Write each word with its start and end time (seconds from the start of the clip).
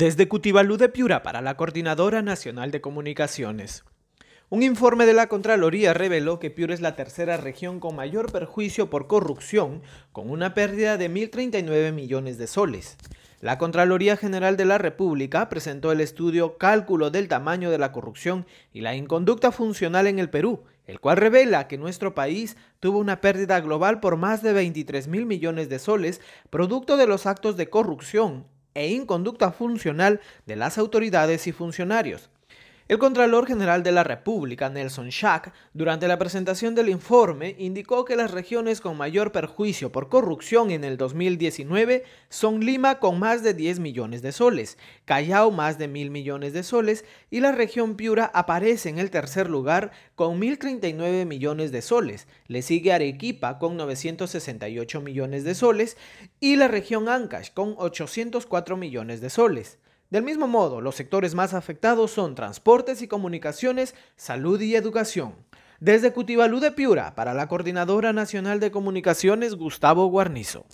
Desde 0.00 0.28
Cutibalú 0.28 0.78
de 0.78 0.88
Piura 0.88 1.22
para 1.22 1.42
la 1.42 1.58
Coordinadora 1.58 2.22
Nacional 2.22 2.70
de 2.70 2.80
Comunicaciones. 2.80 3.84
Un 4.48 4.62
informe 4.62 5.04
de 5.04 5.12
la 5.12 5.26
Contraloría 5.26 5.92
reveló 5.92 6.38
que 6.38 6.50
Piura 6.50 6.72
es 6.72 6.80
la 6.80 6.96
tercera 6.96 7.36
región 7.36 7.80
con 7.80 7.96
mayor 7.96 8.32
perjuicio 8.32 8.88
por 8.88 9.08
corrupción, 9.08 9.82
con 10.12 10.30
una 10.30 10.54
pérdida 10.54 10.96
de 10.96 11.10
1.039 11.10 11.92
millones 11.92 12.38
de 12.38 12.46
soles. 12.46 12.96
La 13.42 13.58
Contraloría 13.58 14.16
General 14.16 14.56
de 14.56 14.64
la 14.64 14.78
República 14.78 15.50
presentó 15.50 15.92
el 15.92 16.00
estudio 16.00 16.56
Cálculo 16.56 17.10
del 17.10 17.28
tamaño 17.28 17.70
de 17.70 17.76
la 17.76 17.92
corrupción 17.92 18.46
y 18.72 18.80
la 18.80 18.96
inconducta 18.96 19.52
funcional 19.52 20.06
en 20.06 20.18
el 20.18 20.30
Perú, 20.30 20.62
el 20.86 20.98
cual 20.98 21.18
revela 21.18 21.68
que 21.68 21.76
nuestro 21.76 22.14
país 22.14 22.56
tuvo 22.80 22.96
una 23.00 23.20
pérdida 23.20 23.60
global 23.60 24.00
por 24.00 24.16
más 24.16 24.42
de 24.42 24.54
23 24.54 25.08
mil 25.08 25.26
millones 25.26 25.68
de 25.68 25.78
soles, 25.78 26.22
producto 26.48 26.96
de 26.96 27.06
los 27.06 27.26
actos 27.26 27.58
de 27.58 27.68
corrupción 27.68 28.46
e 28.74 28.88
inconducta 28.88 29.52
funcional 29.52 30.20
de 30.46 30.56
las 30.56 30.78
autoridades 30.78 31.46
y 31.46 31.52
funcionarios. 31.52 32.30
El 32.90 32.98
Contralor 32.98 33.46
General 33.46 33.84
de 33.84 33.92
la 33.92 34.02
República, 34.02 34.68
Nelson 34.68 35.10
Schack, 35.12 35.52
durante 35.74 36.08
la 36.08 36.18
presentación 36.18 36.74
del 36.74 36.88
informe, 36.88 37.54
indicó 37.56 38.04
que 38.04 38.16
las 38.16 38.32
regiones 38.32 38.80
con 38.80 38.96
mayor 38.96 39.30
perjuicio 39.30 39.92
por 39.92 40.08
corrupción 40.08 40.72
en 40.72 40.82
el 40.82 40.96
2019 40.96 42.02
son 42.30 42.66
Lima 42.66 42.98
con 42.98 43.20
más 43.20 43.44
de 43.44 43.54
10 43.54 43.78
millones 43.78 44.22
de 44.22 44.32
soles, 44.32 44.76
Callao 45.04 45.52
más 45.52 45.78
de 45.78 45.86
mil 45.86 46.10
millones 46.10 46.52
de 46.52 46.64
soles 46.64 47.04
y 47.30 47.38
la 47.38 47.52
región 47.52 47.94
Piura 47.94 48.28
aparece 48.34 48.88
en 48.88 48.98
el 48.98 49.12
tercer 49.12 49.48
lugar 49.48 49.92
con 50.16 50.40
1.039 50.40 51.26
millones 51.26 51.70
de 51.70 51.82
soles. 51.82 52.26
Le 52.48 52.60
sigue 52.60 52.92
Arequipa 52.92 53.60
con 53.60 53.76
968 53.76 55.00
millones 55.00 55.44
de 55.44 55.54
soles 55.54 55.96
y 56.40 56.56
la 56.56 56.66
región 56.66 57.08
Ancash 57.08 57.50
con 57.54 57.76
804 57.78 58.76
millones 58.76 59.20
de 59.20 59.30
soles. 59.30 59.78
Del 60.10 60.24
mismo 60.24 60.48
modo, 60.48 60.80
los 60.80 60.96
sectores 60.96 61.36
más 61.36 61.54
afectados 61.54 62.10
son 62.10 62.34
transportes 62.34 63.00
y 63.00 63.06
comunicaciones, 63.06 63.94
salud 64.16 64.60
y 64.60 64.74
educación. 64.74 65.36
Desde 65.78 66.12
Cutibalú 66.12 66.58
de 66.58 66.72
Piura, 66.72 67.14
para 67.14 67.32
la 67.32 67.46
Coordinadora 67.46 68.12
Nacional 68.12 68.58
de 68.58 68.72
Comunicaciones, 68.72 69.54
Gustavo 69.54 70.06
Guarnizo. 70.06 70.66